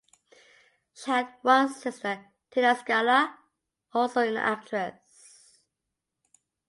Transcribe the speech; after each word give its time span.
She 0.95 1.11
had 1.11 1.31
one 1.43 1.71
sister, 1.71 2.31
Tina 2.49 2.75
Scala, 2.75 3.37
also 3.93 4.21
an 4.21 4.35
actress. 4.35 5.59